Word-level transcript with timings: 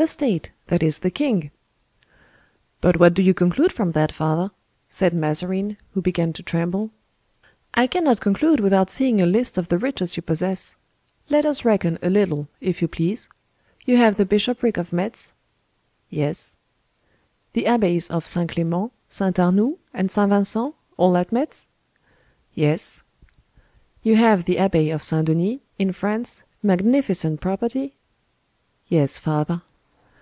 "The 0.00 0.06
state; 0.06 0.50
that 0.68 0.82
is 0.82 1.00
the 1.00 1.10
king." 1.10 1.50
"But 2.80 2.98
what 2.98 3.12
do 3.12 3.22
you 3.22 3.34
conclude 3.34 3.70
from 3.70 3.92
that, 3.92 4.10
father?" 4.12 4.50
said 4.88 5.12
Mazarin, 5.12 5.76
who 5.92 6.00
began 6.00 6.32
to 6.32 6.42
tremble. 6.42 6.90
"I 7.74 7.86
cannot 7.86 8.22
conclude 8.22 8.60
without 8.60 8.88
seeing 8.88 9.20
a 9.20 9.26
list 9.26 9.58
of 9.58 9.68
the 9.68 9.76
riches 9.76 10.16
you 10.16 10.22
possess. 10.22 10.74
Let 11.28 11.44
us 11.44 11.66
reckon 11.66 11.98
a 12.02 12.08
little, 12.08 12.48
if 12.62 12.80
you 12.80 12.88
please. 12.88 13.28
You 13.84 13.98
have 13.98 14.16
the 14.16 14.24
bishopric 14.24 14.78
of 14.78 14.90
Metz?" 14.90 15.34
"Yes." 16.08 16.56
"The 17.52 17.66
abbeys 17.66 18.08
of 18.08 18.26
St. 18.26 18.50
Clement, 18.50 18.92
St. 19.10 19.38
Arnould, 19.38 19.76
and 19.92 20.10
St. 20.10 20.30
Vincent, 20.30 20.74
all 20.96 21.14
at 21.18 21.30
Metz?" 21.30 21.68
"Yes." 22.54 23.02
"You 24.02 24.16
have 24.16 24.46
the 24.46 24.56
abbey 24.56 24.88
of 24.90 25.02
St. 25.04 25.26
Denis, 25.26 25.60
in 25.78 25.92
France, 25.92 26.42
magnificent 26.62 27.42
property?" 27.42 27.96
"Yes, 28.88 29.18
father." 29.18 29.60